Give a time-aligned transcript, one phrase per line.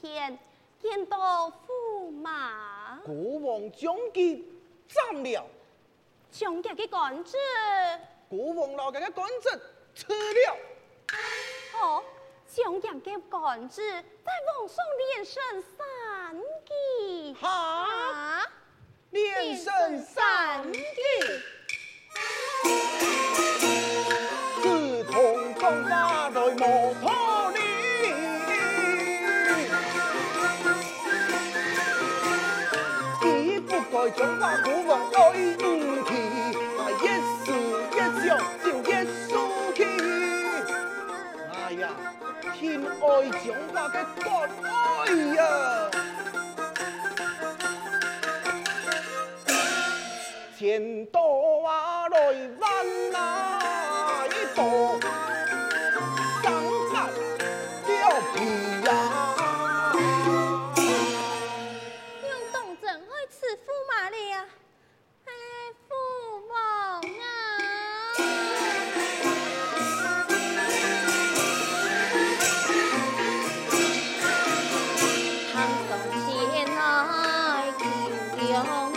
[0.00, 0.38] 天，
[0.80, 2.98] 见到驸马。
[3.04, 4.44] 国王将军
[4.88, 5.46] 斩了，
[6.30, 7.36] 将军的官职。
[8.28, 9.48] 国王老家的官职
[9.94, 10.56] 吃了。
[11.72, 12.02] 好，
[12.46, 15.42] 将家嘅官职在皇上连升
[15.76, 16.36] 三
[16.66, 17.34] 级。
[17.40, 18.44] 哈？
[19.10, 20.80] 连升三级。
[24.62, 26.92] 自从中华来摩
[34.06, 35.18] 亦不该将华国王爱
[35.56, 35.62] 不
[36.06, 36.10] 起，
[37.02, 37.04] 越
[37.42, 37.44] 思
[37.92, 39.28] 越想就越输
[39.74, 39.78] 气。
[41.52, 41.90] 哎呀，
[42.54, 43.04] 天爱
[43.42, 43.44] 将
[43.74, 44.26] 华嘅国
[76.26, 77.84] 宋前来求
[78.48, 78.95] 良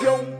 [0.00, 0.39] 뿅.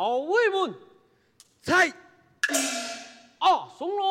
[0.00, 0.74] 好威门，
[1.60, 1.92] 在。
[3.38, 4.04] 啊，送来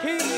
[0.00, 0.30] 通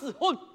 [0.00, 0.49] 通难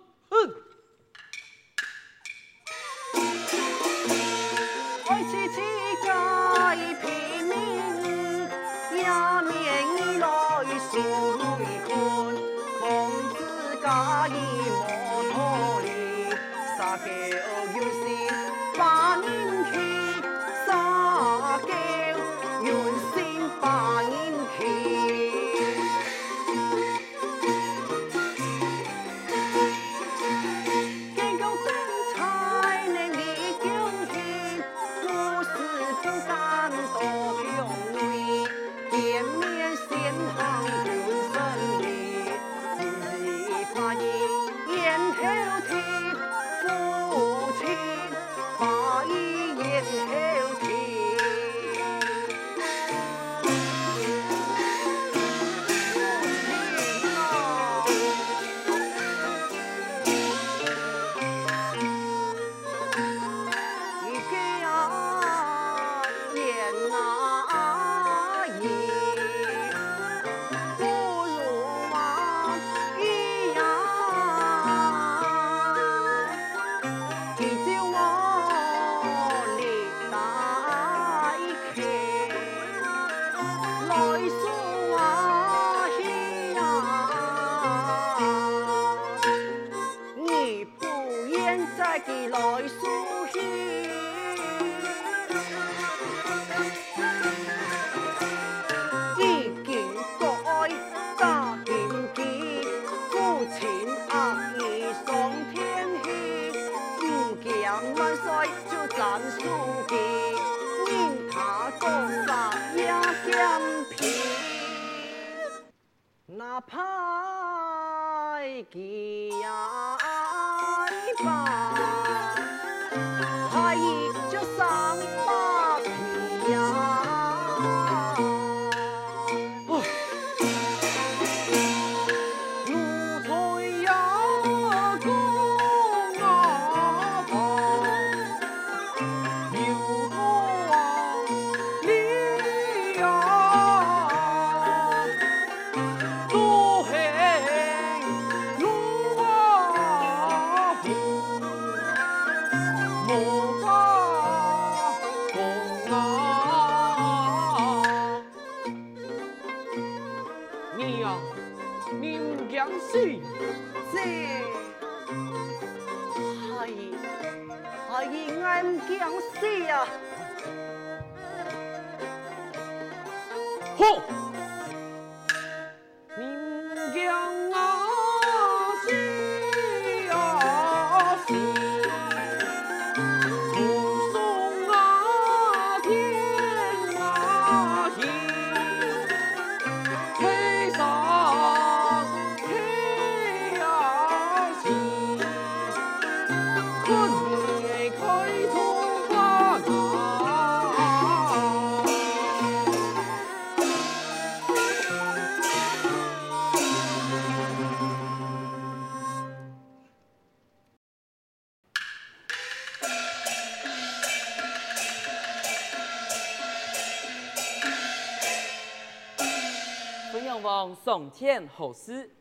[221.15, 222.12] 天何事？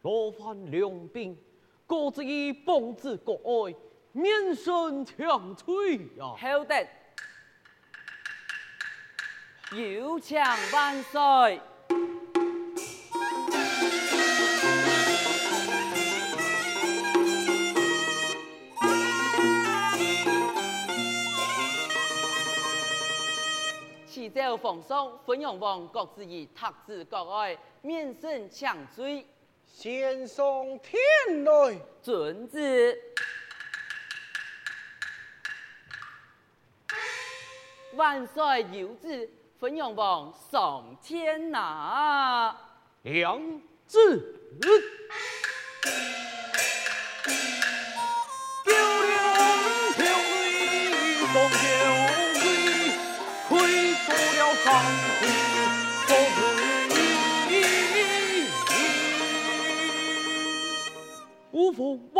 [0.00, 1.38] 罗范两兵，
[1.86, 3.34] 各自以棒子国
[3.68, 3.76] 爱，
[4.10, 6.34] 面生强脆呀！
[6.36, 6.88] 好的，
[9.70, 11.60] 有强万岁。
[24.22, 27.58] 启奏奉上，分阳王各自以特子国爱。
[27.80, 29.26] 面圣强追，
[29.66, 30.46] 先上
[30.78, 32.96] 天来，准子。
[37.94, 42.56] 万岁有旨，分阳王上天哪！
[43.02, 44.38] 两字。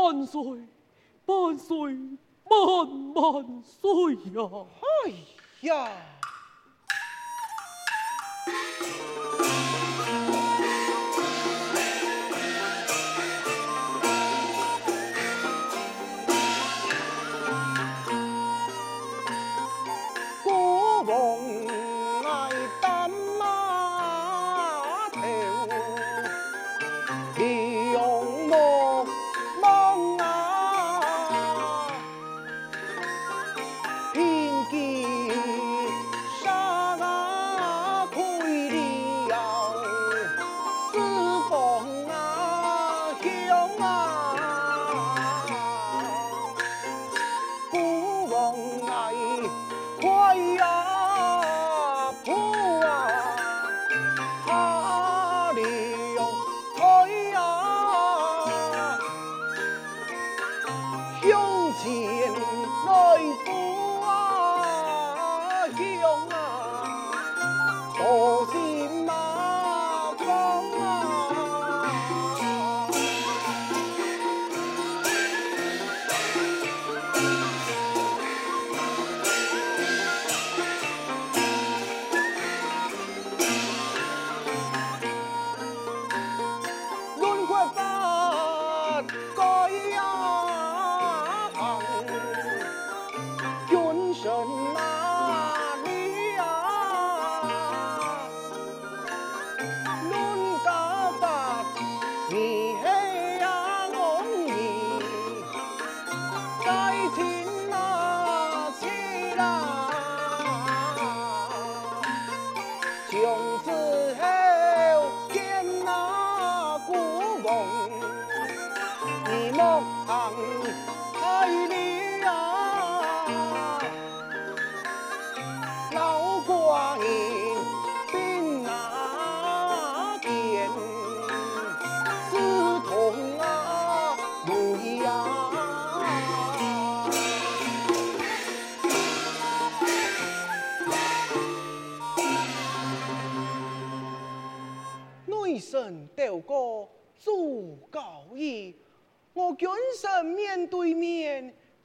[0.03, 0.43] 万岁，
[1.27, 1.97] 万岁，
[2.45, 4.67] 万万岁呀！
[4.83, 5.13] 哎
[5.61, 5.89] 呀！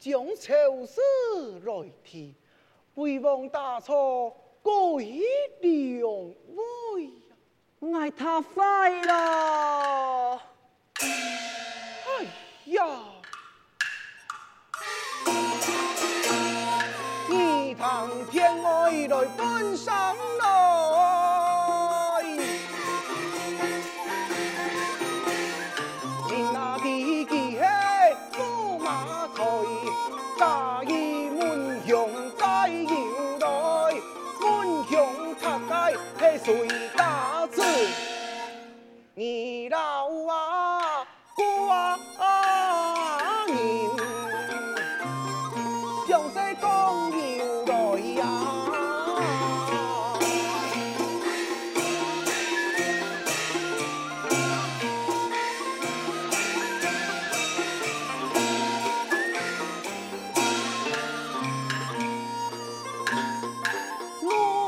[0.10, 1.02] 将仇视
[1.66, 2.34] 来提，
[2.96, 4.30] 威望大错
[4.64, 4.72] 改
[5.60, 6.02] 良
[6.56, 7.12] 威呀！
[8.00, 10.42] 爱他坏了，
[12.06, 12.26] 哎
[12.68, 12.86] 呀！
[17.30, 20.57] 你当偏爱来分上来，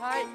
[0.00, 0.26] はい。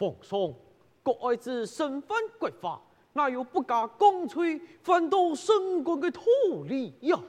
[0.00, 0.54] 奉上
[1.02, 2.80] 国爱子身犯国法，
[3.12, 6.22] 哪有不加公催，反倒升官的道
[6.66, 7.20] 理呀？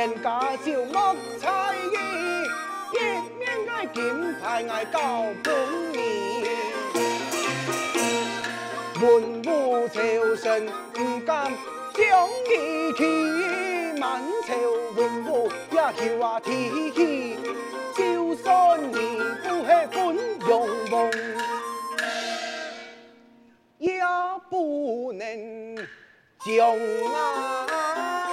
[0.00, 1.94] 人家就莫猜疑，
[2.96, 2.98] 一
[3.38, 4.98] 面爱金牌爱交
[5.44, 6.02] 本年，
[8.98, 10.00] 文武朝
[10.42, 11.52] 臣不敢
[11.92, 14.56] 将义气，满朝
[14.96, 17.36] 文武也求啊提起，
[17.94, 18.94] 就算你
[19.44, 20.16] 不系分
[20.48, 20.50] 阳
[20.90, 21.10] 梦，
[23.76, 24.00] 也
[24.48, 25.76] 不能
[26.46, 26.70] 将
[27.12, 28.29] 啊。